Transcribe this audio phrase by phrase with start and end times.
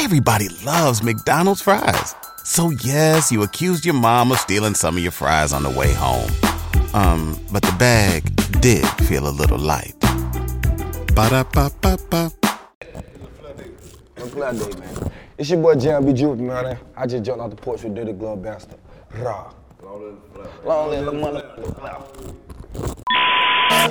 [0.00, 2.14] Everybody loves McDonald's fries.
[2.44, 5.92] So yes, you accused your mom of stealing some of your fries on the way
[5.92, 6.30] home.
[6.94, 8.22] Um, but the bag
[8.60, 9.96] did feel a little light.
[11.16, 12.30] Ba-da-ba-ba-ba.
[14.18, 15.10] I'm glad day, man.
[15.36, 16.78] It's your boy JMB Jupiter, man.
[16.96, 18.78] I just jumped out the porch with Dirty Glove Bastard.
[19.16, 19.52] Rah.
[20.64, 22.47] Long live the mother.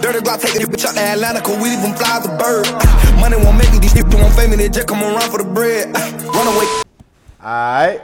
[0.01, 2.67] Dirty Glock taking this bitch out to Atlanta, cause we even fly the bird.
[2.67, 5.37] Uh, money won't make it, these people won't pay me, they just come around for
[5.37, 5.91] the bread.
[5.95, 6.65] Uh, run away.
[7.41, 8.01] Alright,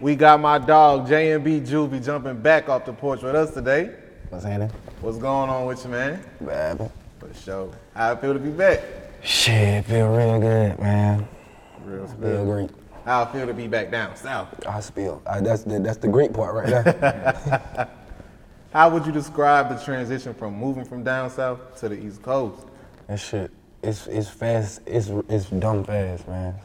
[0.00, 3.94] we got my dog JMB Juvie jumping back off the porch with us today.
[4.30, 4.70] What's happening?
[5.00, 6.24] What's going on with you, man?
[6.44, 6.90] Baby.
[7.18, 7.70] For sure.
[7.94, 8.80] How it feel to be back?
[9.22, 11.26] Shit, feel real good, man.
[11.84, 12.70] Real Feel great.
[13.04, 14.66] How it feel to be back down south?
[14.66, 15.22] I spill.
[15.26, 17.90] I, that's the that's the great part right there.
[18.74, 22.66] How would you describe the transition from moving from down south to the East Coast?
[23.06, 23.52] that shit,
[23.84, 24.80] it's it's fast.
[24.84, 26.56] It's it's dumb fast, man.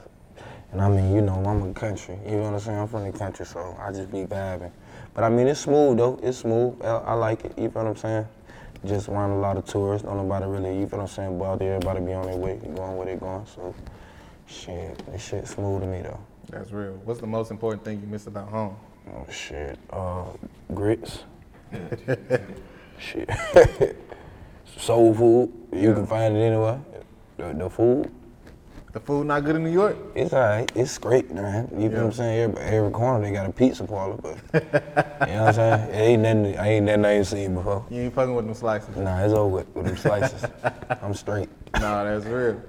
[0.72, 2.18] And I mean, you know, I'm a country.
[2.26, 2.80] You know what I'm saying?
[2.80, 4.72] I'm from the country, so I just be vibing.
[5.14, 6.20] But I mean, it's smooth though.
[6.24, 6.82] It's smooth.
[6.82, 7.56] I, I like it.
[7.56, 8.28] You feel what I'm saying?
[8.88, 10.08] Just around a lot of tourists.
[10.08, 10.80] Don't nobody really.
[10.80, 11.38] You feel what I'm saying?
[11.38, 13.46] But out there, everybody be on their way, going where they going.
[13.46, 13.76] So,
[14.48, 16.20] shit, this shit smooth to me though.
[16.50, 16.94] That's real.
[17.06, 18.76] What's the most important thing you miss about home?
[19.14, 19.78] Oh shit.
[19.92, 20.26] Uh,
[20.74, 21.20] grits.
[23.00, 23.30] shit.
[24.78, 25.52] Soul food.
[25.74, 26.82] You can find it anywhere.
[27.38, 28.12] The, the food.
[28.92, 29.96] The food not good in New York?
[30.16, 30.72] It's alright.
[30.76, 31.70] It's great, man.
[31.78, 32.40] You know what I'm saying?
[32.40, 35.90] Every, every corner they got a pizza parlor, but you know what I'm saying?
[35.90, 36.58] It ain't nothing.
[36.58, 37.86] I ain't nothing I ain't seen before.
[37.92, 38.96] You ain't fucking with them slices.
[38.96, 40.44] Nah, it's over with, with them slices.
[41.04, 41.50] I'm straight.
[41.76, 42.60] No, that's real.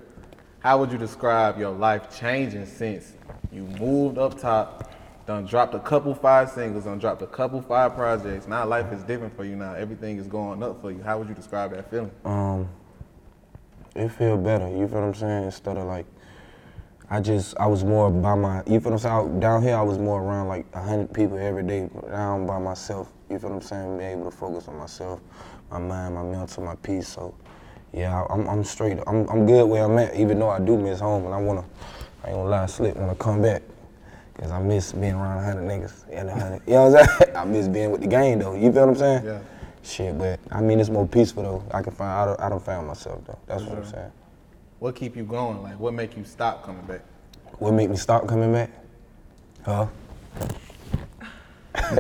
[0.58, 3.14] How would you describe your life changing since
[3.50, 4.89] you moved up top,
[5.26, 8.46] done dropped a couple five singles, done dropped a couple five projects.
[8.48, 9.74] Now life is different for you now.
[9.74, 11.02] Everything is going up for you.
[11.02, 12.10] How would you describe that feeling?
[12.24, 12.68] Um,
[13.94, 14.68] it feel better.
[14.68, 15.44] You feel what I'm saying?
[15.44, 16.06] Instead of like,
[17.08, 18.58] I just I was more by my.
[18.66, 19.40] You feel what I'm saying?
[19.40, 21.90] Down here, I was more around like hundred people every day.
[22.08, 23.12] Now I'm by myself.
[23.28, 23.98] You feel what I'm saying?
[23.98, 25.20] Be able to focus on myself,
[25.70, 27.08] my mind, my mental, my peace.
[27.08, 27.34] So,
[27.92, 28.98] yeah, I'm, I'm straight.
[29.06, 30.14] I'm, I'm good where I'm at.
[30.16, 31.64] Even though I do miss home, and I wanna,
[32.24, 33.62] I ain't gonna lie, slip wanna come back.
[34.40, 36.62] Cause I miss being around a hundred niggas and a hundred.
[36.67, 37.33] You know what I'm saying?
[37.36, 38.55] I miss being with the gang though.
[38.55, 39.24] You feel what I'm saying?
[39.27, 39.40] Yeah.
[39.83, 41.64] Shit, but I mean it's more peaceful though.
[41.70, 42.11] I can find.
[42.11, 43.39] I don't, I don't found myself though.
[43.46, 44.12] That's what I'm saying.
[44.78, 45.62] What keep you going?
[45.62, 47.02] Like what make you stop coming back?
[47.58, 48.70] What make me stop coming back?
[49.62, 49.89] Huh?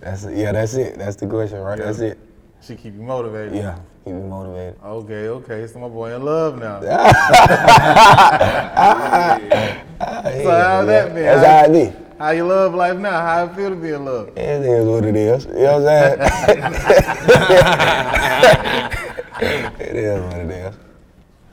[0.00, 0.38] that's it.
[0.38, 0.96] Yeah, that's it.
[0.96, 1.78] That's the question, right?
[1.78, 2.18] That's it.
[2.66, 3.54] She keep you motivated.
[3.54, 4.76] Yeah, keep me motivated.
[4.82, 5.66] Okay, okay.
[5.66, 6.80] So my boy in love now.
[10.00, 11.24] Ah, so how's that been?
[11.24, 11.92] That's how, how it be.
[12.18, 13.10] how you love life now?
[13.12, 14.28] How it feel to be in love?
[14.36, 15.44] It is what it is.
[15.46, 16.20] You know what I'm saying?
[19.80, 20.74] it is what it is.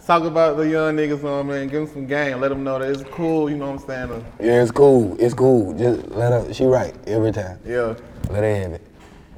[0.06, 1.68] Talk about the young niggas on man.
[1.68, 2.40] Give them some game.
[2.42, 3.48] Let them know that it's cool.
[3.50, 4.26] You know what I'm saying?
[4.40, 5.16] Yeah, it's cool.
[5.20, 5.74] It's cool.
[5.78, 6.52] Just let her.
[6.54, 7.60] She right every time.
[7.64, 7.94] Yeah,
[8.30, 8.82] Let her have it.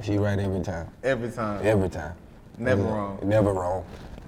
[0.02, 0.90] She right every time.
[1.02, 1.64] every time.
[1.64, 2.14] Every time.
[2.58, 3.18] Never wrong.
[3.22, 3.84] Never wrong.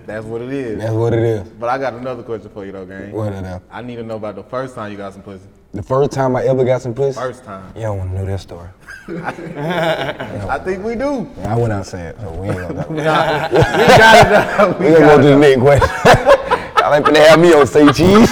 [0.07, 0.79] That's what it is.
[0.79, 1.49] That's what it is.
[1.49, 3.11] But I got another question for you though, gang.
[3.13, 3.61] What it is.
[3.71, 5.49] I need to know about the first time you got some pussy.
[5.73, 7.19] The first time I ever got some pussy.
[7.19, 7.73] First time.
[7.75, 8.69] You don't want to know that story.
[9.09, 11.29] I think we do.
[11.43, 12.87] I went outside, so we ain't gonna.
[12.91, 14.79] we got it done.
[14.79, 15.89] we gonna go to the next question.
[16.79, 18.31] Y'all ain't finna have me on say cheese.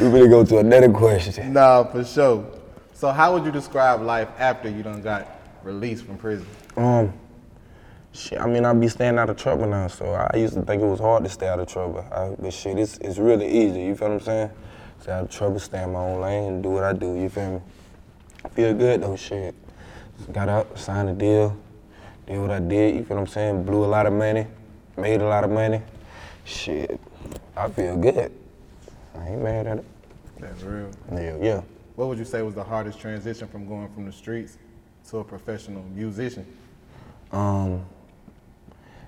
[0.00, 1.52] we finna go to another question.
[1.52, 2.61] Nah, for sure.
[3.02, 5.26] So how would you describe life after you done got
[5.64, 6.46] released from prison?
[6.76, 7.12] Um,
[8.12, 8.40] shit.
[8.40, 10.86] I mean, I be staying out of trouble now, so I used to think it
[10.86, 12.06] was hard to stay out of trouble.
[12.12, 13.82] I, but shit, it's it's really easy.
[13.82, 14.50] You feel what I'm saying?
[15.00, 17.16] Stay out of trouble, stay in my own lane, and do what I do.
[17.16, 17.60] You feel me?
[18.52, 19.56] Feel good though, shit.
[20.30, 21.56] Got out, signed a deal,
[22.28, 22.94] did what I did.
[22.94, 23.64] You feel what I'm saying?
[23.64, 24.46] Blew a lot of money,
[24.96, 25.82] made a lot of money.
[26.44, 27.00] Shit,
[27.56, 28.30] I feel good.
[29.16, 29.84] I ain't mad at it.
[30.38, 30.92] That's real.
[31.10, 31.62] Yeah, yeah.
[32.02, 34.58] What would you say was the hardest transition from going from the streets
[35.08, 36.44] to a professional musician?
[37.30, 37.86] um,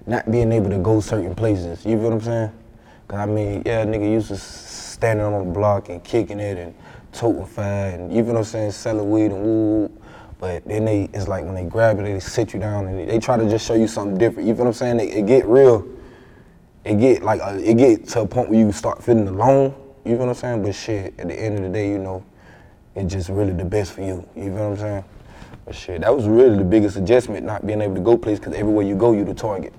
[0.06, 1.84] not being able to go certain places.
[1.84, 2.52] You feel what I'm saying?
[3.08, 6.72] Cause I mean, yeah, nigga used to standing on the block and kicking it and
[7.10, 9.90] toting fire and you feel what I'm saying, selling weed and woo.
[10.38, 13.18] But then they, it's like when they grab it, they sit you down and they,
[13.18, 14.46] try to just show you something different.
[14.46, 14.98] You feel what I'm saying?
[14.98, 15.84] They, it get real.
[16.84, 19.74] It get like uh, it get to a point where you start feeling alone.
[20.04, 20.62] You feel what I'm saying?
[20.62, 22.24] But shit, at the end of the day, you know,
[22.94, 24.26] it's just really the best for you.
[24.34, 25.04] You feel what I'm saying?
[25.64, 28.54] But shit, that was really the biggest adjustment, not being able to go places, because
[28.54, 29.72] everywhere you go, you the target.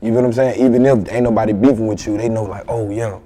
[0.00, 0.64] You feel what I'm saying?
[0.64, 3.18] Even if ain't nobody beefing with you, they know like, oh yeah.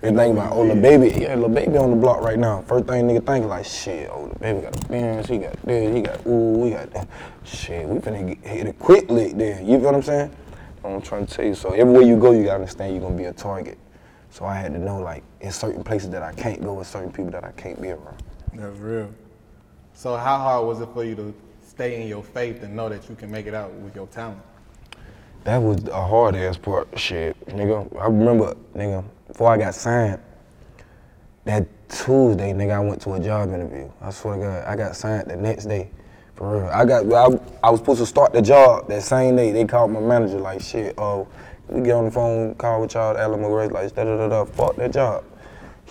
[0.00, 2.62] They think about, oh, the baby, yeah, little baby on the block right now.
[2.62, 5.94] First thing nigga think like, shit, oh, the baby got a Benz, he got this,
[5.94, 7.06] he got, ooh, we got that.
[7.44, 9.60] Shit, we finna get, hit a quick there.
[9.60, 10.34] You feel what I'm saying?
[10.84, 11.54] I'm trying to tell you.
[11.54, 13.78] So everywhere you go, you gotta understand you're gonna be a target.
[14.30, 17.12] So I had to know like in certain places that I can't go, and certain
[17.12, 18.20] people that I can't be around.
[18.54, 19.10] That's real.
[19.94, 21.34] So how hard was it for you to
[21.66, 24.40] stay in your faith and know that you can make it out with your talent?
[25.44, 26.88] That was a hard ass part.
[26.98, 28.00] Shit, nigga.
[28.00, 30.20] I remember, nigga, before I got signed,
[31.44, 33.90] that Tuesday, nigga, I went to a job interview.
[34.00, 35.90] I swear to God, I got signed the next day.
[36.36, 36.68] For real.
[36.68, 39.52] I got, I, I was supposed to start the job that same day.
[39.52, 41.28] They called my manager like, shit, oh,
[41.68, 44.44] we get on the phone, call with y'all, Alamo Grace, like, da da da da,
[44.44, 45.24] fuck that job.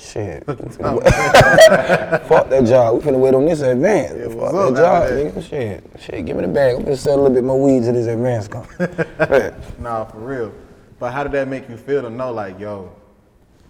[0.01, 0.45] Shit.
[0.47, 2.95] We finna wait- fuck that job.
[2.95, 4.13] We finna wait on this advance.
[4.17, 5.49] Yeah, fuck that job, nigga.
[5.49, 5.83] Shit.
[5.99, 6.75] Shit, give me the bag.
[6.75, 8.65] I'm gonna sell a little bit more weed to this advance come.
[8.79, 9.53] Yeah.
[9.79, 10.51] Nah, for real.
[10.99, 12.91] But how did that make you feel to know, like, yo,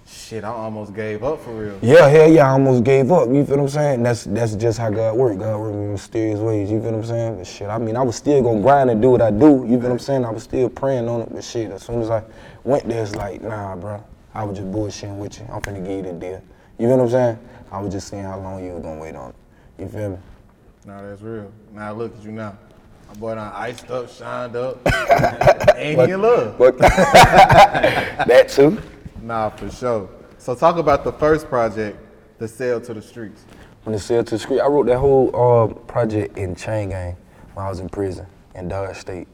[0.08, 1.78] shit, I almost gave up for real?
[1.82, 3.28] Yeah, hell yeah, I almost gave up.
[3.30, 4.04] You feel what I'm saying?
[4.04, 5.38] That's that's just how God works.
[5.38, 6.72] God works in mysterious ways.
[6.72, 7.38] You feel what I'm saying?
[7.38, 9.66] But shit, I mean, I was still gonna grind and do what I do.
[9.68, 10.26] You feel what I'm saying?
[10.26, 11.30] I was still praying on it.
[11.34, 12.24] But shit, as soon as I
[12.64, 14.04] went there, it's like, nah, bro.
[14.34, 15.48] I was just bullshitting with you.
[15.52, 16.42] I'm finna give you the deal.
[16.78, 17.40] You feel what I'm saying?
[17.72, 19.36] I was just seeing how long you was gonna wait on it.
[19.78, 20.18] You feel me?
[20.86, 21.52] Nah, that's real.
[21.74, 22.58] Now look at you now.
[23.10, 24.80] My boy done iced up, shined up,
[25.76, 26.58] ain't he in love?
[26.58, 28.82] But that too.
[29.22, 30.10] Nah, for sure.
[30.38, 32.00] So talk about the first project,
[32.40, 33.42] the Cell To The Skreets.
[33.84, 37.18] When the Cell To The Skreet, I wrote that whole uh, project in chain gang
[37.54, 38.26] when I was in prison
[38.56, 39.28] in Dodge State.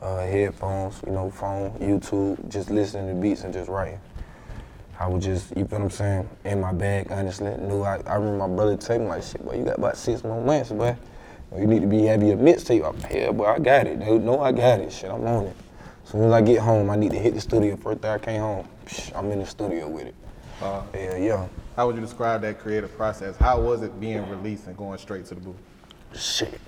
[0.00, 4.00] Uh, headphones, you know, phone, YouTube, just listening to beats and just writing.
[5.00, 7.56] I was just, you feel what I'm saying, in my bag, honestly.
[7.56, 10.22] Knew I, I remember my brother telling me like, shit, boy, you got about six
[10.22, 10.94] more months, boy.
[11.56, 12.86] You need to be have your mixtape.
[12.86, 13.98] I'm hell, boy, I got it.
[13.98, 14.22] Dude.
[14.22, 14.92] No, I got it.
[14.92, 15.56] Shit, I'm on it.
[16.04, 17.76] As soon as I get home, I need to hit the studio.
[17.76, 20.14] First day I came home, psh, I'm in the studio with it.
[20.60, 21.48] Uh, Yeah, yeah.
[21.76, 23.36] how would you describe that creative process?
[23.38, 25.56] How was it being released and going straight to the booth?
[26.12, 26.60] shit.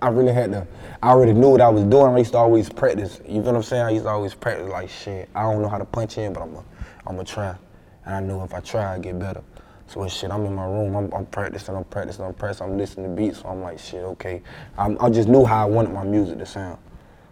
[0.00, 0.66] I really had to,
[1.02, 2.14] I already knew what I was doing.
[2.14, 3.18] I used to always practice.
[3.26, 3.82] You feel what I'm saying?
[3.82, 5.28] I used to always practice like shit.
[5.34, 6.75] I don't know how to punch in, but I'm going I'm
[7.06, 7.56] to try.
[8.04, 9.42] And I know if I try, I get better.
[9.88, 13.14] So shit, I'm in my room, I'm, I'm practicing, I'm practicing, I'm practicing, I'm listening
[13.14, 13.40] to beats.
[13.40, 14.42] So I'm like, shit, okay.
[14.76, 16.78] I'm, I just knew how I wanted my music to sound.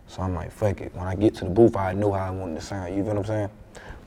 [0.06, 0.94] So I'm like, fuck it.
[0.94, 2.94] When I get to the booth, I know how I want it to sound.
[2.94, 3.50] You feel what I'm saying?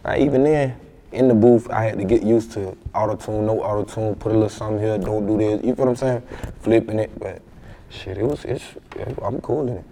[0.05, 0.79] Now, even then,
[1.11, 4.31] in the booth, I had to get used to auto tune, no auto tune, put
[4.31, 5.63] a little something here, don't do this.
[5.63, 6.21] You feel what I'm saying?
[6.61, 7.41] Flipping it, but
[7.89, 8.63] shit, it was, it's,
[9.21, 9.85] I'm cool in it.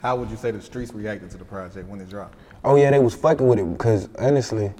[0.00, 2.36] How would you say the streets reacted to the project when it dropped?
[2.64, 4.72] Oh yeah, they was fucking with it because honestly,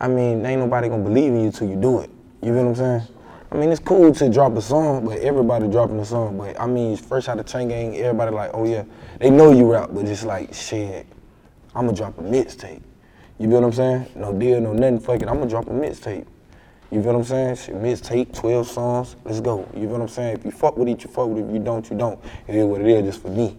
[0.00, 2.10] I mean, ain't nobody gonna believe in you till you do it.
[2.40, 3.02] You feel what I'm saying?
[3.52, 6.38] I mean, it's cool to drop a song, but everybody dropping a song.
[6.38, 8.84] But I mean, first out of chain gang, everybody like, oh yeah,
[9.20, 11.06] they know you rap, but just like, shit,
[11.74, 12.82] I'ma drop a mixtape.
[13.38, 14.06] You feel what I'm saying?
[14.16, 14.98] No deal, no nothing.
[14.98, 16.26] Fuck it, I'ma drop a mixtape.
[16.90, 17.56] You feel what I'm saying?
[17.56, 19.68] Shit, mixtape, 12 songs, let's go.
[19.74, 20.36] You feel what I'm saying?
[20.38, 21.48] If you fuck with it, you fuck with it.
[21.48, 22.18] If you don't, you don't.
[22.48, 23.58] It is what it is, just for me.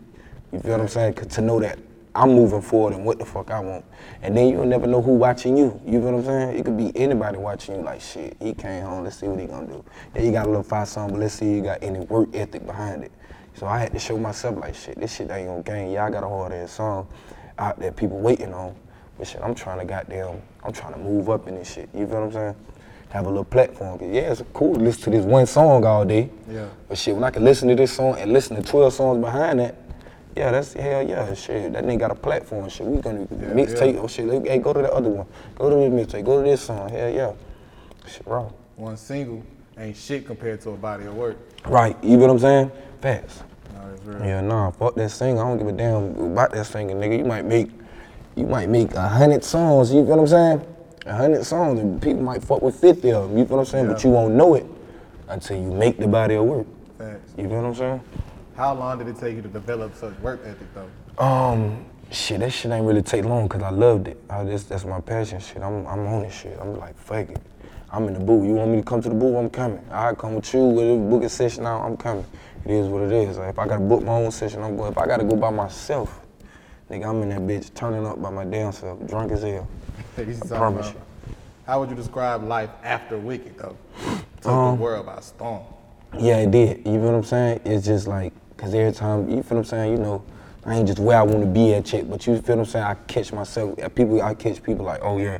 [0.52, 1.14] You feel what I'm saying?
[1.14, 1.78] to know that
[2.16, 3.84] I'm moving forward and what the fuck I want.
[4.22, 5.80] And then you'll never know who watching you.
[5.86, 6.58] You feel what I'm saying?
[6.58, 9.46] It could be anybody watching you like, shit, he came home, let's see what he
[9.48, 9.84] gonna do.
[10.16, 12.66] Yeah, you got a little five song, but let's see you got any work ethic
[12.66, 13.12] behind it.
[13.56, 15.92] So I had to show myself like, shit, this shit ain't gonna gain.
[15.92, 17.08] Yeah, I got a hard ass song
[17.60, 18.76] out there people waiting on.
[19.18, 21.90] But shit, I'm trying to goddamn, I'm trying to move up in this shit.
[21.94, 22.56] You feel what I'm saying?
[23.10, 23.98] Have a little platform.
[24.00, 26.30] 'Cause yeah, it's cool to listen to this one song all day.
[26.50, 26.66] Yeah.
[26.88, 29.60] But shit, when I can listen to this song and listen to 12 songs behind
[29.60, 29.76] that,
[30.36, 31.74] yeah, that's hell yeah, shit.
[31.74, 32.86] That nigga got a platform, shit.
[32.86, 34.46] We gonna mixtape or shit.
[34.46, 35.28] Hey, go to the other one.
[35.56, 36.25] Go to this mixtape.
[36.25, 36.89] Go to this song.
[36.89, 37.34] Hell yeah.
[38.08, 38.54] Shit, wrong.
[38.75, 39.44] One single
[39.77, 41.38] ain't shit compared to a body of work.
[41.65, 42.01] Right.
[42.04, 42.72] You know what I'm saying?
[43.01, 43.44] Facts.
[44.06, 44.24] No.
[44.24, 45.42] Yeah, nah, fuck that singer.
[45.42, 47.18] I don't give a damn about that singer, nigga.
[47.18, 47.72] You might make,
[48.36, 49.92] you might make a hundred songs.
[49.92, 50.75] You feel what I'm saying?
[51.08, 53.38] A hundred songs, and people might fuck with fifty of them.
[53.38, 53.88] You feel what I'm saying?
[53.88, 54.65] But you won't know it
[55.27, 56.68] until you make the body of work.
[57.00, 57.34] Facts.
[57.36, 58.01] You feel what I'm saying?
[58.56, 61.24] How long did it take you to develop such work ethic though?
[61.24, 64.22] Um, shit, that shit ain't really take long because I loved it.
[64.30, 65.62] I just, that's my passion, shit.
[65.62, 66.58] I'm, I'm on this shit.
[66.60, 67.40] I'm like, fuck it.
[67.92, 68.46] I'm in the booth.
[68.46, 69.36] You want me to come to the booth?
[69.36, 69.82] I'm coming.
[69.92, 71.86] I come with you with a booking session out.
[71.86, 72.26] I'm coming.
[72.66, 73.38] It is what it is.
[73.38, 74.92] Like, if I gotta book my own session, I'm going.
[74.92, 76.20] If I gotta go by myself,
[76.90, 79.68] nigga, I'm in that bitch turning up by my damn self, drunk as hell.
[80.18, 81.02] I promise about- you.
[81.68, 83.76] How would you describe life after Wicked though?
[84.42, 85.64] Took Um, the world by storm.
[86.18, 86.78] Yeah, it did.
[86.80, 87.62] You feel what I'm saying?
[87.66, 89.92] It's just like, cause every time, you feel what I'm saying?
[89.92, 90.24] You know,
[90.66, 92.72] I ain't just where I want to be at, chick, but you feel what I'm
[92.72, 92.86] saying?
[92.86, 95.40] I catch myself, uh, people, I catch people like, oh yeah,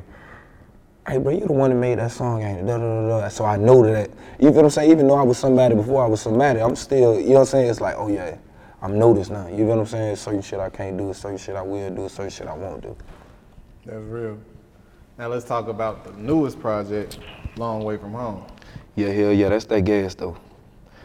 [1.08, 2.66] hey bro, you the one that made that song, ain't it?
[2.66, 3.28] Da, da, da, da.
[3.28, 4.90] So I know that, you feel what I'm saying?
[4.90, 7.46] Even though I was somebody before I was somebody, I'm still, you know what I'm
[7.46, 7.70] saying?
[7.70, 8.36] It's like, oh yeah,
[8.82, 9.48] I'm noticed now.
[9.48, 10.12] You feel what I'm saying?
[10.12, 12.46] It's certain shit I can't do, it's certain shit I will do, it's certain shit
[12.46, 12.96] I won't do.
[13.86, 14.38] That's real.
[15.18, 17.18] Now let's talk about the newest project,
[17.56, 18.44] Long Way From Home.
[18.94, 20.36] Yeah, hell yeah, that's that gas though.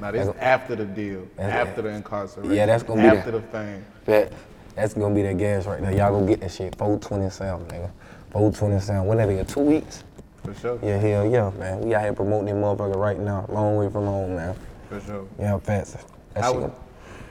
[0.02, 3.38] Now this That's- after the deal, after the incarceration, Yeah, that's gonna be after the-
[3.40, 3.86] the fame.
[4.06, 4.34] That,
[4.74, 5.92] That's gonna be that gas right there.
[5.92, 6.76] Y'all go get that shit.
[6.78, 7.90] 427, nigga.
[8.32, 9.06] 427.
[9.06, 9.46] When that is?
[9.54, 10.04] Two weeks?
[10.44, 10.80] For sure.
[10.82, 11.82] Yeah, hell yeah, man.
[11.82, 13.46] We out here promoting this motherfucker right now.
[13.50, 14.56] Long way from home, man.
[14.90, 15.26] For sure.
[15.38, 15.98] Yeah, fast.
[16.34, 16.62] That How shit.
[16.62, 16.72] would,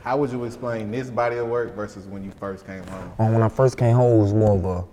[0.04, 3.10] how would you explain this body of work versus when you first came home?
[3.18, 4.84] Um, when I first came home, it was more of a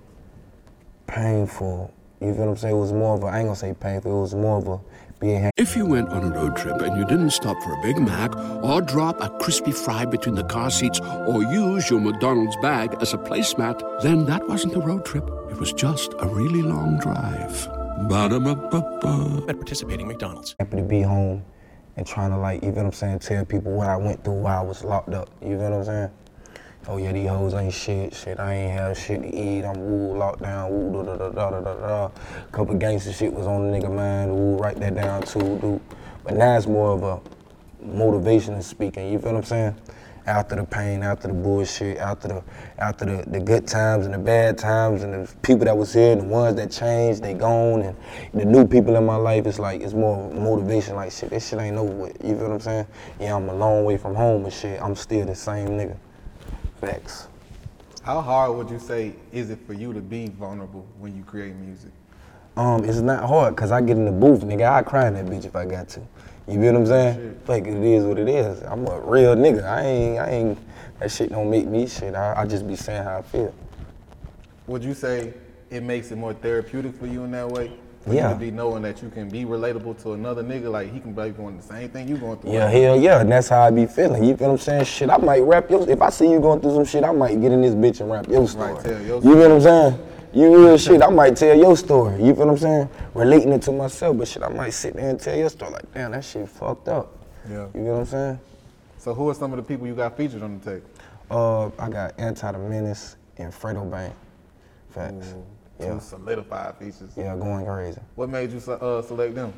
[1.06, 1.92] painful.
[2.22, 2.76] You feel what I'm saying?
[2.76, 3.28] It was more of a.
[3.28, 4.18] I ain't gonna say painful.
[4.18, 4.80] It was more of a
[5.20, 5.50] being.
[5.58, 8.36] If you went on a road trip and you didn't stop for a Big Mac
[8.64, 13.14] or drop a crispy fry between the car seats or use your McDonald's bag as
[13.14, 15.30] a placemat, then that wasn't a road trip.
[15.50, 17.68] It was just a really long drive.
[18.08, 19.46] Ba-da-ba-ba-ba.
[19.50, 20.56] at participating McDonald's.
[20.60, 21.44] happy to be home
[21.96, 24.36] and trying to like, you know what I'm saying, tell people what I went through
[24.42, 25.30] while I was locked up.
[25.42, 26.10] You know what I'm saying?
[26.90, 30.18] Oh yeah, these hoes ain't shit, shit, I ain't have shit to eat, I'm woo,
[30.18, 32.12] locked down, woo, da da da da da da.
[32.54, 35.82] Couple gangster shit was on the nigga mind, woo, write that down too, dude.
[36.24, 37.20] But now it's more of a
[37.86, 39.76] motivation motivational speaking, you feel what I'm saying?
[40.28, 42.44] After the pain, after the bullshit, after the
[42.78, 46.14] after the, the good times and the bad times and the people that was here
[46.14, 47.98] and the ones that changed, they gone and
[48.34, 51.60] the new people in my life, it's like it's more motivation like shit, this shit
[51.60, 52.18] ain't over with.
[52.24, 52.88] You feel what I'm saying?
[53.20, 54.82] Yeah, I'm a long way from home and shit.
[54.82, 55.98] I'm still the same nigga.
[56.82, 57.28] Facts.
[58.04, 61.56] How hard would you say is it for you to be vulnerable when you create
[61.56, 61.92] music?
[62.56, 64.72] Um, it's not hard because I get in the booth, nigga.
[64.72, 66.00] I cry in that bitch if I got to.
[66.48, 67.42] You feel what I'm saying?
[67.48, 68.62] Like it is what it is.
[68.64, 69.64] I'm a real nigga.
[69.64, 70.60] I ain't, I ain't.
[71.00, 72.16] That shit don't make me shit.
[72.16, 73.54] I, I just be saying how I feel.
[74.68, 75.34] Would you say
[75.70, 77.74] it makes it more therapeutic for you in that way?
[78.08, 78.30] For Yeah.
[78.30, 81.12] you to be knowing that you can be relatable to another nigga, like he can
[81.12, 82.54] be going the same thing you going through.
[82.54, 84.24] Yeah, hell yeah, and that's how I be feeling.
[84.24, 84.86] You feel what I'm saying?
[84.86, 85.90] Shit, I might rap your.
[85.90, 88.10] If I see you going through some shit, I might get in this bitch and
[88.10, 88.82] rap your story.
[88.82, 90.00] tell your you feel what I'm saying?
[90.34, 91.02] You real shit.
[91.02, 92.24] I might tell your story.
[92.24, 92.90] You feel what I'm saying?
[93.14, 95.72] Relating it to myself, but shit, I might sit there and tell your story.
[95.72, 97.14] Like, damn, that shit fucked up.
[97.50, 97.66] Yeah.
[97.66, 98.40] You feel what I'm saying?
[99.00, 100.84] So who are some of the people you got featured on the tape?
[101.30, 104.14] Uh, I got Anti Da Menace and Fredo Bang.
[104.92, 105.36] Facts.
[105.80, 105.94] Yeah.
[105.94, 107.12] Two solidified features.
[107.16, 108.00] Yeah, going crazy.
[108.16, 109.54] What made you uh, select them?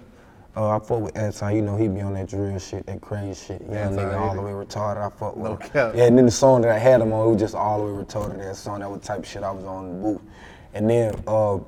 [0.56, 3.46] Uh, I fuck with Anti, you know, he be on that drill shit, that crazy
[3.46, 3.62] shit.
[3.70, 5.58] Yeah, nigga all the way retarded, I fuck with No him.
[5.70, 5.94] cap.
[5.96, 7.94] Yeah, and then the song that I had him on, it was just all the
[7.94, 8.40] way retarded.
[8.40, 10.22] That song, that was the type of shit I was on the booth.
[10.74, 11.60] And then uh,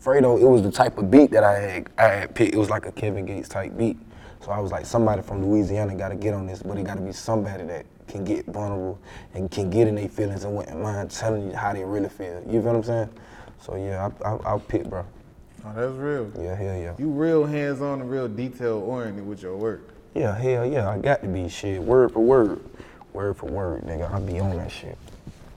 [0.00, 2.54] Fredo, it was the type of beat that I had, I had picked.
[2.54, 3.98] It was like a Kevin Gates type beat.
[4.40, 6.94] So I was like, somebody from Louisiana got to get on this, but it got
[6.96, 9.00] to be somebody that can get vulnerable
[9.34, 12.40] and can get in their feelings and wouldn't mind telling you how they really feel.
[12.46, 13.08] You feel what I'm saying?
[13.60, 15.04] So yeah, I, I, I'll pick, bro.
[15.64, 16.30] Oh, that's real.
[16.38, 16.94] Yeah, hell yeah.
[16.98, 19.94] You real hands-on and real detail-oriented with your work.
[20.14, 22.60] Yeah, hell yeah, I got to be shit, word for word.
[23.12, 24.12] Word for word, nigga.
[24.12, 24.96] I be on that shit.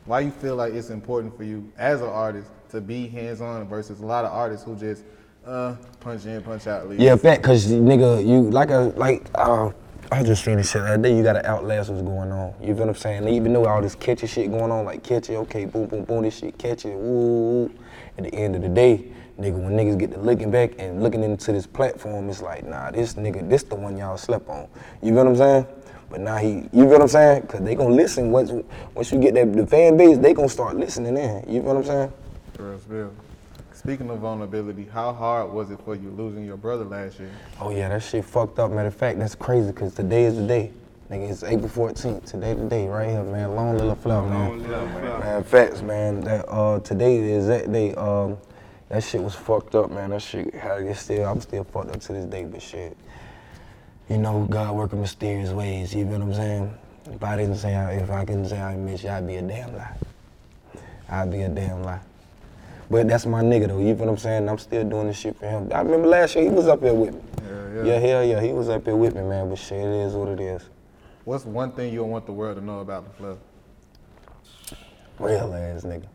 [0.05, 3.99] Why you feel like it's important for you as an artist to be hands-on versus
[3.99, 5.03] a lot of artists who just
[5.45, 6.99] uh, punch in, punch out, leave?
[6.99, 9.71] Yeah, fact, cause nigga, you like a like uh
[10.11, 12.55] I just seen this shit other day, you gotta outlast what's going on.
[12.59, 13.17] You feel what I'm saying?
[13.25, 16.23] And even though all this catchy shit going on, like catchy, okay, boom, boom, boom,
[16.23, 17.71] this shit catchy, woo.
[18.17, 19.05] At the end of the day,
[19.39, 22.89] nigga, when niggas get to looking back and looking into this platform, it's like, nah,
[22.89, 24.67] this nigga, this the one y'all slept on.
[25.03, 25.67] You feel what I'm saying?
[26.09, 27.43] But now he, you feel what I'm saying?
[27.43, 28.51] Cause they gonna listen once
[28.95, 31.43] once you get that the fan base, they gonna start listening in.
[31.47, 32.13] You feel what I'm saying?
[32.57, 33.11] Real spill.
[33.79, 37.31] Speaking of vulnerability, how hard was it for you losing your brother last year?
[37.61, 38.71] Oh yeah, that shit fucked up.
[38.71, 40.73] Matter of fact, that's crazy because today is the day.
[41.09, 42.25] Nigga, it's April 14th.
[42.25, 43.55] Today the day, right here, man.
[43.55, 44.69] Long little flower, man.
[44.69, 46.19] Man, facts, man.
[46.19, 47.93] That uh, today is that day.
[47.95, 48.37] Um,
[48.89, 50.09] that shit was fucked up, man.
[50.09, 52.97] That shit, how it's still, I'm still fucked up to this day, but shit.
[54.09, 55.95] You know, God working mysterious ways.
[55.95, 56.77] You feel what I'm saying?
[57.13, 59.41] If I didn't say, I, if I couldn't say I miss you, I'd be a
[59.41, 59.95] damn lie.
[61.07, 62.01] I'd be a damn lie.
[62.89, 64.49] But that's my nigga though, you feel what I'm saying?
[64.49, 65.69] I'm still doing this shit for him.
[65.73, 67.21] I remember last year he was up here with me.
[67.43, 69.47] Yeah, Yeah, hell yeah, he was up here with me, man.
[69.49, 70.67] But shit, it is what it is.
[71.25, 73.37] What's one thing you don't want the world to know about the flow?
[75.19, 76.07] Real ass nigga.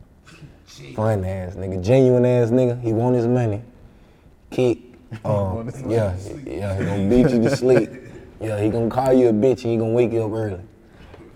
[0.95, 1.81] Fun ass nigga.
[1.81, 2.81] Genuine ass nigga.
[2.81, 3.61] He want his money.
[4.49, 4.79] Kick.
[5.23, 5.95] Um, want his money.
[5.95, 6.15] yeah,
[6.45, 7.89] yeah, he gonna beat you to sleep.
[8.41, 10.59] Yeah, he gonna call you a bitch and he gonna wake you up early.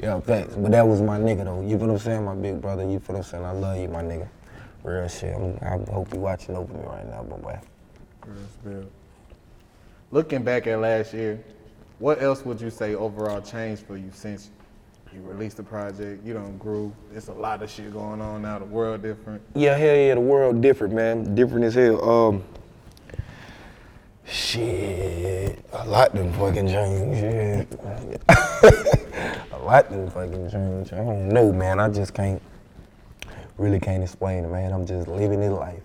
[0.02, 0.56] Yeah, facts.
[0.56, 1.62] But that was my nigga though.
[1.62, 2.26] You feel what I'm saying?
[2.26, 2.84] My big brother.
[2.84, 3.46] You feel what I'm saying?
[3.46, 4.28] I love you, my nigga.
[4.84, 5.36] Real shit.
[5.36, 7.60] I'm, I hope you watching over me right now, but boy.
[10.12, 11.44] Looking back at last year,
[12.00, 14.52] what else would you say overall changed for you since
[15.14, 16.26] you released the project?
[16.26, 16.94] You don't grew.
[17.14, 18.60] It's a lot of shit going on now.
[18.60, 19.42] The world different.
[19.54, 21.36] Yeah, hell yeah, the world different, man.
[21.36, 22.10] Different as hell.
[22.10, 22.44] Um,
[24.26, 27.20] shit, a lot done fucking changed.
[27.20, 27.80] Shit.
[29.52, 30.94] a lot done fucking changed.
[30.94, 31.80] I don't know, man.
[31.80, 32.42] I just can't,
[33.60, 34.72] really can't explain it, man.
[34.72, 35.84] I'm just living it life.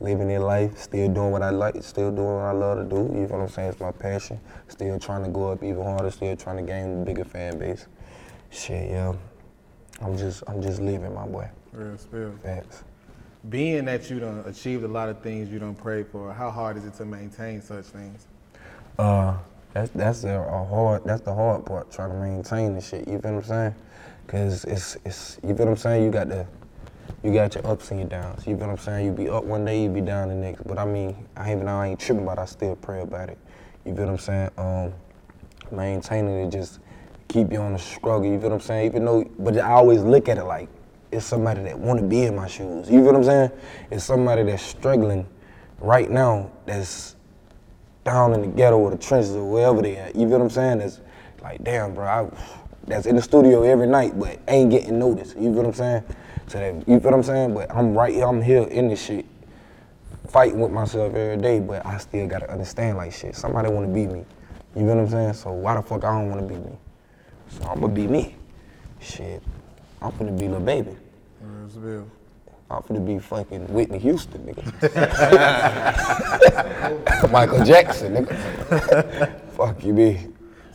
[0.00, 2.96] Living it life, still doing what I like, still doing what I love to do.
[2.96, 3.70] You know what I'm saying?
[3.70, 4.40] It's my passion.
[4.68, 7.86] Still trying to go up even harder, still trying to gain a bigger fan base.
[8.50, 9.14] Shit, yeah.
[10.00, 11.48] I'm just I'm just living, my boy.
[11.72, 12.32] Real spill.
[12.42, 12.84] Facts.
[13.48, 16.76] Being that you done achieved a lot of things you done prayed for, how hard
[16.76, 18.26] is it to maintain such things?
[18.98, 19.36] Uh,
[19.72, 21.04] that's that's a, a hard.
[21.04, 23.08] That's the hard part, trying to maintain the shit.
[23.08, 23.74] You feel what I'm saying?
[24.26, 25.38] Cause it's it's.
[25.42, 26.04] You feel what I'm saying?
[26.04, 26.46] You got the,
[27.22, 28.46] you got your ups and your downs.
[28.46, 29.06] You feel what I'm saying?
[29.06, 30.62] You be up one day, you be down the next.
[30.66, 33.38] But I mean, I even I ain't tripping about, it, I still pray about it.
[33.84, 34.50] You feel what I'm saying?
[34.56, 34.92] Um,
[35.70, 36.80] maintaining it just
[37.28, 38.24] keep you on the struggle.
[38.24, 38.86] You feel what I'm saying?
[38.86, 40.68] Even though, but I always look at it like
[41.10, 42.90] it's somebody that want to be in my shoes.
[42.90, 43.50] You feel what I'm saying?
[43.90, 45.26] It's somebody that's struggling
[45.80, 46.50] right now.
[46.66, 47.16] That's
[48.04, 50.14] down in the ghetto or the trenches or wherever they at.
[50.14, 50.78] You feel what I'm saying?
[50.78, 51.00] That's
[51.42, 52.04] like, damn, bro.
[52.04, 52.28] I,
[52.88, 55.36] that's in the studio every night, but ain't getting noticed.
[55.36, 56.04] You feel what I'm saying?
[56.48, 57.54] So that, you feel what I'm saying?
[57.54, 58.26] But I'm right here.
[58.26, 59.26] I'm here in this shit,
[60.28, 61.60] fighting with myself every day.
[61.60, 63.36] But I still gotta understand like shit.
[63.36, 64.24] Somebody wanna be me.
[64.74, 65.34] You feel what I'm saying?
[65.34, 66.76] So why the fuck I don't wanna be me?
[67.48, 68.36] So I'm gonna be me.
[69.00, 69.42] Shit,
[70.02, 70.96] I'm gonna be little baby.
[72.70, 74.62] I'm gonna be fucking Whitney Houston, nigga.
[77.32, 79.40] Michael Jackson, nigga.
[79.56, 80.28] Fuck you, be.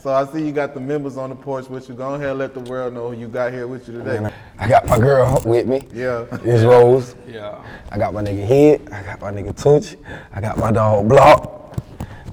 [0.04, 1.96] So I see you got the members on the porch with you.
[1.96, 4.30] Go ahead and let the world know who you got here with you today.
[4.60, 5.88] I got my girl with me.
[5.94, 6.26] Yeah.
[6.44, 7.16] It's Rose.
[7.26, 7.64] Yeah.
[7.90, 8.82] I got my nigga Head.
[8.92, 9.96] I got my nigga Tunch.
[10.34, 11.80] I got my dog Block.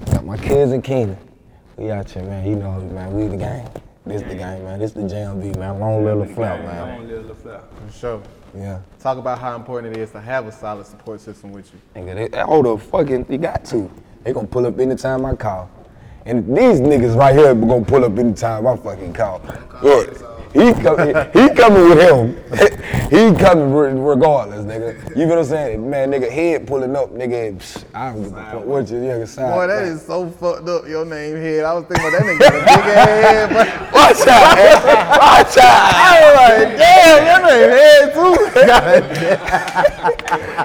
[0.05, 1.17] I got my cousin Keenan.
[1.77, 2.45] We out here, man.
[2.45, 3.13] You know, man.
[3.13, 3.69] We the gang.
[4.05, 4.77] This the gang, man.
[4.77, 5.79] This the JMB, man.
[5.79, 6.99] Long little flap, man.
[6.99, 7.71] Long little flap.
[7.87, 8.23] For sure.
[8.53, 8.81] Yeah.
[8.99, 11.79] Talk about how important it is to have a solid support system with you.
[11.95, 13.89] Nigga, they, oh, the fucking, you got to.
[14.25, 15.69] They gonna pull up anytime I call.
[16.25, 19.41] And these niggas right here gonna pull up anytime I fucking call.
[19.83, 20.05] Yeah.
[20.53, 22.35] He coming, he coming with him.
[23.09, 24.95] he coming re- regardless, nigga.
[25.11, 25.89] You feel what I'm saying?
[25.89, 27.85] Man, nigga, head pulling up, nigga.
[27.93, 29.53] I don't give a fuck what you nigga side.
[29.55, 31.63] Boy, that is so fucked up, your name head.
[31.63, 34.83] I was thinking about that nigga got a big ass head, but Watch out, man.
[35.07, 35.93] Watch out.
[35.95, 38.35] I was like, damn, your name head too.
[38.67, 39.03] God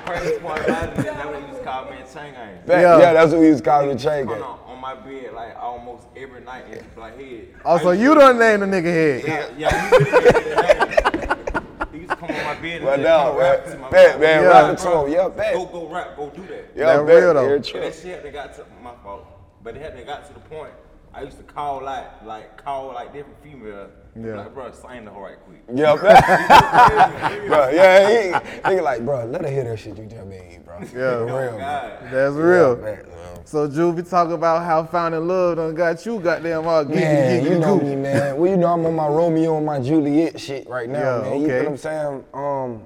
[0.05, 2.59] Crazy part about it is that what you used to call me in chain gang.
[2.67, 2.99] Back- Yeah.
[2.99, 3.13] yeah.
[3.13, 4.43] that's what we was calling the chain On, gang.
[4.43, 7.49] on my bed, like almost every night, it's like head.
[7.65, 9.25] Oh, so you done named the nigga head.
[9.27, 11.65] Yeah, yeah, he really did that.
[11.93, 13.81] He used to come on my bed and Well, just no, come rap to man.
[13.81, 14.43] my Bet, man.
[14.43, 14.49] Yeah.
[14.49, 15.13] Rap it to him.
[15.13, 15.55] Yeah, bet.
[15.55, 16.71] Go, go rap, go do that.
[16.77, 17.17] Yeah, That bet.
[17.17, 17.49] real, though.
[17.49, 17.81] Yeah, Yeah, true.
[17.81, 19.27] that shit they got to my fault,
[19.65, 20.73] but it hadn't got to the point.
[21.13, 23.91] I used to call like like call like different females.
[24.15, 24.37] Yeah.
[24.37, 25.63] Like, bro, sing the whole right quick.
[25.75, 27.47] Yeah, bet.
[27.49, 30.79] bro, yeah, he, nigga like, bro, let her hear that shit you just made, bro.
[30.81, 30.87] Yeah.
[30.91, 31.59] For real, bro.
[31.59, 31.99] God.
[32.13, 32.77] That's real.
[32.77, 33.36] bet, bro.
[33.47, 37.51] So, Juvie, talk about how Finding Love done got you goddamn all geeky, Man, geeky,
[37.51, 38.37] you know me, man.
[38.37, 41.41] Well, you know I'm on my Romeo and my Juliet shit right now, Yeah, man.
[41.43, 42.25] You know what I'm saying?
[42.35, 42.83] Um,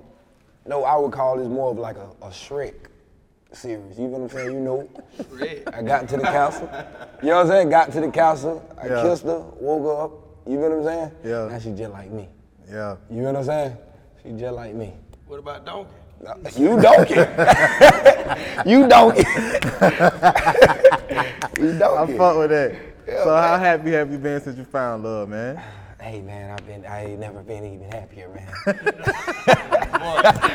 [0.66, 2.74] no, I would call this more of like a, a Shrek
[3.52, 3.98] series.
[3.98, 4.52] You know what I'm saying?
[4.52, 5.74] You know, Shrek.
[5.74, 6.68] I got to the castle.
[7.22, 7.70] You know what I'm saying?
[7.70, 8.76] Got to the castle.
[8.78, 9.02] I Yeah.
[9.02, 10.12] kissed her, woke her up.
[10.46, 11.10] You know what I'm saying?
[11.24, 11.48] Yeah.
[11.50, 12.28] Now she just like me.
[12.70, 12.96] Yeah.
[13.10, 13.76] You know what I'm saying?
[14.22, 14.92] She just like me.
[15.26, 15.90] What about Donkey?
[16.56, 17.14] You donkey.
[18.66, 19.24] you donkey.
[21.58, 22.16] you I donkey.
[22.16, 22.74] fuck with that.
[23.08, 25.62] Yeah, so, how happy have you been since you found love, man?
[26.00, 28.46] Hey man, I've been I ain't never been even happier, man.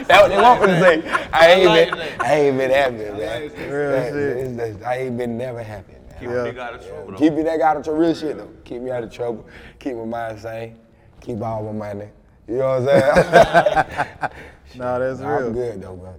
[0.07, 1.03] That's what they want me to say.
[1.33, 2.21] I ain't like been.
[2.21, 3.41] I ain't been happier, man.
[3.43, 3.69] like that.
[3.69, 4.37] Real That- shit.
[4.37, 6.01] it's- it's- I ain't been never happy, man.
[6.19, 6.35] Keep Yeah.
[6.45, 7.17] a nigga out of trouble though.
[7.17, 8.49] Keep me that out of trouble, real shit though.
[8.63, 9.45] Keep me out of trouble.
[9.79, 10.77] Keep my mind sane.
[11.21, 12.07] Keep all my money.
[12.47, 14.31] You know what I'm saying?
[14.77, 15.47] Nah, that's Nah, real.
[15.47, 16.13] I'm good though, bro.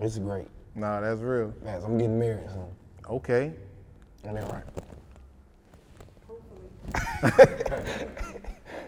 [0.00, 0.46] It's great.
[0.74, 1.52] Nah, that's real.
[1.64, 2.66] Man, I'm getting married soon.
[3.08, 3.52] Okay.
[4.24, 4.64] Ain't that right?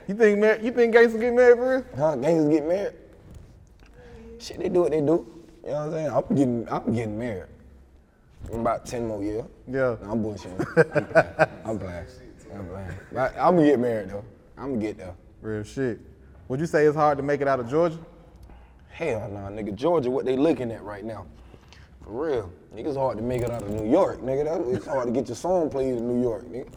[0.07, 1.85] You think mar- you think gangsters get married for real?
[1.97, 2.17] Huh?
[2.17, 2.93] Gangsters get married.
[4.39, 5.27] Shit, they do what they do.
[5.65, 6.11] You know what I'm saying?
[6.11, 7.47] I'm getting, I'm getting married.
[8.53, 9.45] In about 10 more years.
[9.67, 9.97] Yeah.
[10.03, 11.49] No, I'm bullshitting.
[11.65, 12.07] I'm playing.
[12.55, 12.89] I'm playing.
[13.13, 14.25] But I'm gonna get married though.
[14.59, 15.15] I'm gonna get there.
[15.41, 15.99] Real shit.
[16.49, 17.99] Would you say it's hard to make it out of Georgia?
[18.95, 19.75] Hell no, nigga.
[19.75, 21.27] Georgia, what they looking at right now?
[22.05, 22.53] For real.
[22.77, 24.45] Niggas hard to make it out of New York, nigga.
[24.45, 26.69] That, it's hard to get your song played in New York, nigga.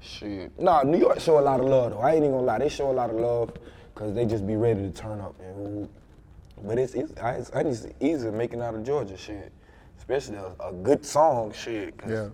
[0.00, 0.58] Shit.
[0.58, 1.98] Nah, New York show a lot of love though.
[2.00, 2.58] I ain't even gonna lie.
[2.60, 3.52] They show a lot of love
[3.94, 5.34] because they just be ready to turn up.
[5.40, 5.86] And,
[6.64, 9.52] but it's, it's, I- it's, it's easy making out of Georgia, shit.
[9.98, 11.98] Especially a, a good song, shit.
[11.98, 12.28] 'cause Yeah.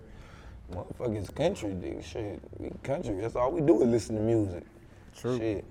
[0.73, 2.05] Motherfuckers country, dude.
[2.05, 2.41] Shit.
[2.59, 3.17] We country.
[3.21, 4.63] That's all we do is listen to music.
[5.17, 5.37] True.
[5.37, 5.65] Shit.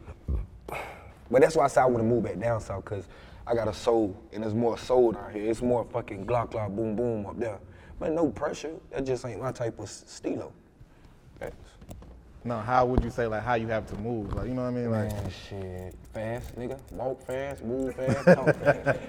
[0.68, 3.06] But that's why I said I want to move back down south, cause
[3.52, 5.52] I got a soul, and there's more soul down here.
[5.52, 7.60] It's more fucking glock glock boom boom up there.
[8.00, 8.72] But no pressure.
[8.92, 10.54] That just ain't my type of stilo.
[11.38, 11.58] Facts.
[12.46, 14.34] No, how would you say like how you have to move?
[14.34, 14.90] Like you know what I mean?
[14.90, 15.96] Like Man, shit.
[16.14, 16.80] Fast, nigga.
[16.94, 19.00] Walk fast, move fast, talk fast.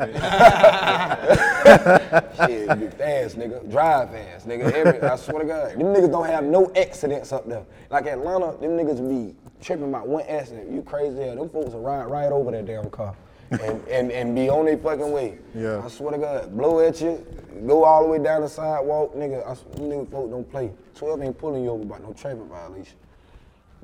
[2.50, 3.70] shit, be fast, nigga.
[3.70, 4.72] Drive fast, nigga.
[4.72, 5.70] Every, I swear to God.
[5.74, 7.64] Them niggas don't have no accidents up there.
[7.90, 10.68] Like Atlanta, them niggas be tripping about one accident.
[10.68, 11.37] You crazy hell.
[11.37, 13.14] Them folks will ride right over that damn car.
[13.61, 15.38] And, and, and be on their fucking way.
[15.55, 15.83] Yeah.
[15.85, 17.25] I swear to God, blow at you,
[17.67, 19.47] go all the way down the sidewalk, nigga.
[19.47, 20.71] I, s- them nigga folk don't play.
[20.95, 22.97] 12 ain't pulling you over about no traffic violation.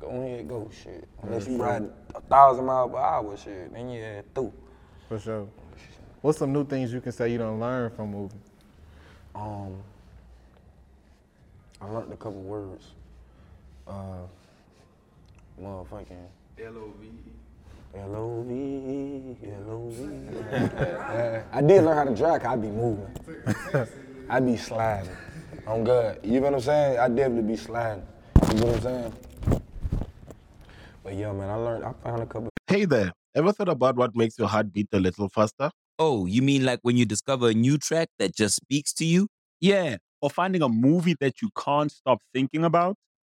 [0.00, 1.07] Go ahead, go, shit.
[1.22, 4.52] Unless you riding a thousand miles per hour, shit, then you yeah, through.
[5.09, 5.48] For sure.
[6.22, 8.40] What's some new things you can say you don't learn from moving?
[9.35, 9.76] Um,
[11.81, 12.87] I learned a couple words.
[13.87, 14.18] Uh,
[15.61, 16.11] motherfucking
[16.59, 16.64] L-O-V.
[16.64, 17.09] L-O-V,
[17.94, 19.37] L-O-V.
[21.53, 23.09] I did learn how to drive, 'cause I'd be moving.
[24.29, 25.11] I'd be sliding.
[25.66, 26.18] I'm good.
[26.22, 26.98] You know what I'm saying?
[26.98, 28.05] I definitely be sliding.
[28.53, 29.12] You know what I'm saying?
[31.03, 32.48] But yeah, man, I learned, I found a couple.
[32.66, 35.70] Hey there, ever thought about what makes your heart beat a little faster?
[35.98, 39.27] Oh, you mean like when you discover a new track that just speaks to you?
[39.61, 42.96] Yeah, or finding a movie that you can't stop thinking about.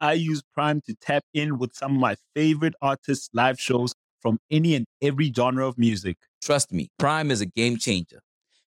[0.00, 4.38] I use Prime to tap in with some of my favorite artists' live shows from
[4.50, 6.16] any and every genre of music.
[6.42, 8.20] Trust me, Prime is a game changer.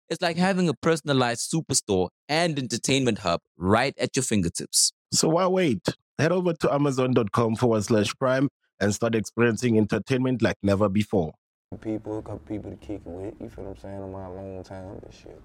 [0.08, 4.92] It's like having a personalized superstore and entertainment hub right at your fingertips.
[5.12, 5.82] So why wait?
[6.18, 8.48] Head over to amazon.com forward slash prime
[8.80, 11.32] and start experiencing entertainment like never before.
[11.80, 13.34] people, a couple people to kick it with.
[13.40, 14.02] You feel what I'm saying?
[14.02, 15.40] On my long time, but shit.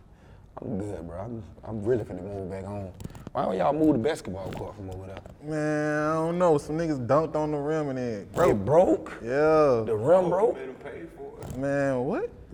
[0.61, 1.19] I'm good, bro.
[1.19, 2.91] I'm, I'm really finna move back home.
[3.31, 5.17] Why don't y'all move the basketball court from over there?
[5.43, 6.57] Man, I don't know.
[6.57, 9.05] Some niggas dunked on the rim and it Bro, broke.
[9.05, 9.17] broke?
[9.23, 9.83] Yeah.
[9.85, 10.55] The rim broke?
[10.55, 11.57] Let them pay for it.
[11.57, 12.29] Man, what?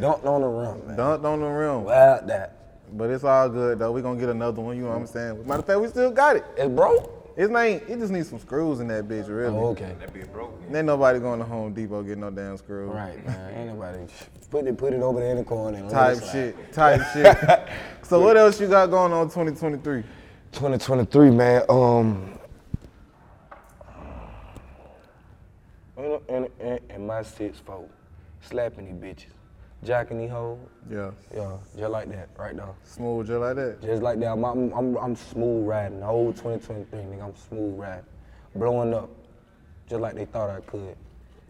[0.00, 0.96] Dunked on the rim, man.
[0.96, 1.84] Dunked on the rim.
[1.84, 2.52] Without that.
[2.92, 3.92] But it's all good though.
[3.92, 4.76] We gonna get another one.
[4.76, 5.46] You know what I'm saying?
[5.46, 6.44] Matter of fact, we still got it.
[6.56, 7.12] It's broke?
[7.36, 7.66] It's not.
[7.66, 9.54] It just needs some screws in that bitch, really.
[9.54, 9.94] Oh, okay.
[10.00, 10.58] That be broke.
[10.72, 12.90] Ain't nobody going to Home Depot getting no damn screws.
[12.90, 13.54] Right, man.
[13.54, 14.06] Ain't nobody
[14.50, 16.72] put it put it over there in the corner and Type shit.
[16.72, 17.36] Type shit.
[18.02, 20.02] So what else you got going on 2023?
[20.52, 21.62] 2023, man.
[21.68, 22.32] Um.
[25.98, 27.90] In, in, in, in my six fold,
[28.40, 29.32] slapping these bitches,
[29.86, 30.58] jacking these hoes.
[30.90, 31.10] Yeah.
[31.34, 32.74] Yeah, just like that, right now.
[32.84, 33.82] Smooth, just like that.
[33.82, 34.32] Just like that.
[34.32, 36.00] I'm, I'm, I'm, I'm smooth riding.
[36.00, 38.04] The whole 2023, nigga, I'm smooth riding.
[38.54, 39.10] Blowing up,
[39.88, 40.96] just like they thought I could.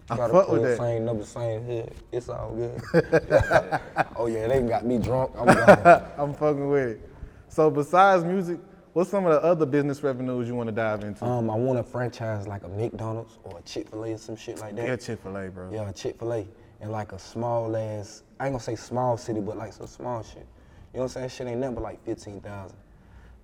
[0.09, 0.79] I Got a fuck with that.
[0.79, 1.93] Same number, same hood.
[2.13, 2.81] It's all good.
[4.17, 5.33] oh yeah, they got me drunk.
[5.37, 6.07] I'm gone.
[6.19, 7.11] I'm fucking with it.
[7.49, 8.61] So besides music,
[8.93, 11.25] what's some of the other business revenues you want to dive into?
[11.25, 14.37] Um, I want a franchise like a McDonald's or a Chick Fil A or some
[14.37, 14.87] shit like that.
[14.87, 15.71] yeah, Chick-fil-A, bro.
[15.73, 16.47] Yeah, Chick Fil A,
[16.81, 18.23] and like a small ass.
[18.39, 20.47] I ain't gonna say small city, but like some small shit.
[20.93, 21.29] You know what I'm saying?
[21.31, 22.77] Shit ain't nothing but like fifteen thousand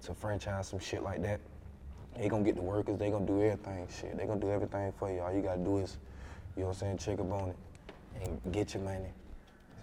[0.02, 1.40] to franchise some shit like that.
[2.16, 2.98] They gonna get the workers.
[2.98, 3.88] They gonna do everything.
[3.88, 5.20] Shit, they gonna do everything for you.
[5.20, 5.98] All you gotta do is,
[6.56, 7.56] you know what I'm saying, check up on it
[8.22, 9.12] and get your money.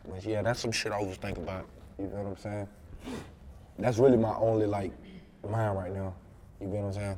[0.08, 1.66] But yeah, that's some shit I always think about.
[1.98, 2.68] You know what I'm saying?
[3.78, 4.92] That's really my only like
[5.48, 6.14] mind right now.
[6.60, 7.18] You know what I'm saying?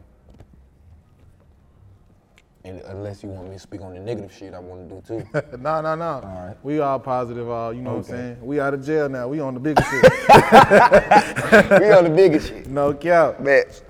[2.64, 5.24] And unless you want me to speak on the negative shit I want to do
[5.24, 5.58] too.
[5.58, 6.06] no, no, no.
[6.06, 6.56] All right.
[6.62, 8.38] We all positive, all you know what I'm saying?
[8.42, 9.28] We out of jail now.
[9.28, 10.04] We on the bigger shit.
[11.82, 12.68] we on the biggest shit.
[12.68, 13.44] no cap.
[13.44, 13.82] Bet.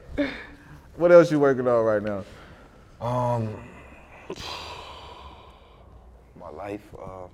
[0.95, 2.23] What else you working on right now?
[3.05, 3.55] Um,
[6.39, 7.27] my life, uh,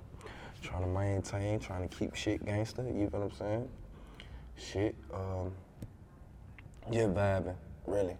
[0.62, 2.82] trying to maintain, trying to keep shit gangster.
[2.82, 3.68] You know what I'm saying?
[4.56, 5.52] Shit, um,
[6.90, 7.54] just vibing,
[7.86, 8.16] really,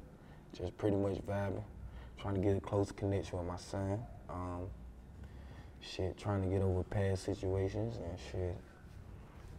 [0.56, 1.64] just pretty much vibing.
[2.20, 4.00] Trying to get a close connection with my son.
[4.28, 4.66] Um,
[5.80, 8.56] shit, trying to get over past situations and shit,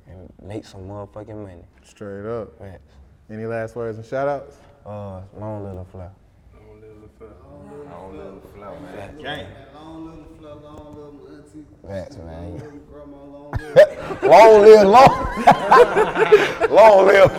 [0.08, 1.64] and make some motherfucking money.
[1.84, 2.58] Straight up.
[2.60, 2.94] Facts.
[3.30, 4.58] Any last words and shout outs?
[4.86, 6.10] Uh, long little fly.
[6.54, 7.28] Long little flow,
[7.92, 9.18] Long little flow, man.
[9.22, 9.48] Gang.
[9.74, 11.66] Long little flow, long little auntie.
[11.88, 12.44] Facts, man.
[12.44, 14.30] Long little grandma, long little.
[14.30, 15.12] long live, long,
[16.72, 17.32] long live,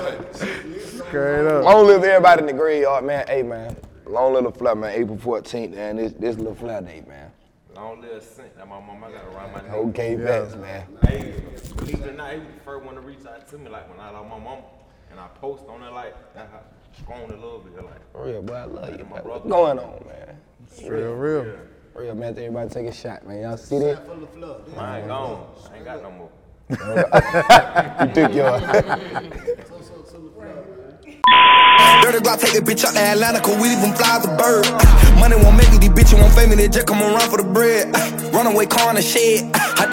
[1.09, 1.65] Straight up.
[1.65, 3.27] long live everybody in the graveyard, man.
[3.27, 3.77] Hey, man,
[4.11, 4.93] long little fly, man.
[4.95, 5.97] April 14th, man.
[5.97, 7.31] This this little fly day, man.
[7.75, 9.73] Long little scent that my mama got around my neck.
[9.73, 10.87] Okay, facts, man.
[11.03, 11.35] Hey,
[11.77, 13.89] believe it or not, he was the first one to reach out to me, like
[13.89, 14.63] when I lost my mama.
[15.11, 16.61] And I post on it like, that how
[17.01, 18.13] strong a little bit, like.
[18.13, 19.29] For real, boy, I love you, My brother.
[19.29, 20.37] What's going on, man?
[20.91, 21.59] Real, real.
[21.93, 22.37] For real, man.
[22.37, 23.41] Everybody take a shot, man.
[23.41, 24.03] Y'all see that?
[24.77, 25.47] I ain't gone.
[25.73, 26.31] I ain't got no more.
[28.01, 28.61] You took your.
[32.03, 34.65] Dirty Glock, take that bitch out to Atlanta, cause we even fly the bird.
[35.19, 37.45] Money won't make it, these bitches won't fame me, they just come around for the
[37.45, 37.93] bread.
[38.33, 39.51] Runaway car in the shed.
[39.55, 39.91] I